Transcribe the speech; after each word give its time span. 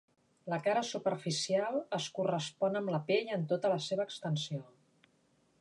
La 0.51 0.57
cara 0.67 0.81
superficial 0.91 1.77
es 1.99 2.09
correspon 2.17 2.81
amb 2.81 2.95
la 2.97 3.03
pell 3.11 3.33
en 3.39 3.47
tota 3.55 3.75
la 3.77 3.81
seva 3.91 4.11
extensió. 4.11 4.67